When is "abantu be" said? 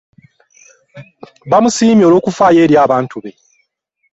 2.85-3.31